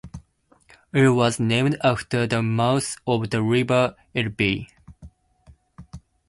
It 0.95 1.09
was 1.09 1.39
named 1.39 1.77
after 1.83 2.25
the 2.25 2.41
mouth 2.41 2.97
of 3.05 3.29
the 3.29 3.43
river 3.43 3.95
Elbe. 4.15 4.65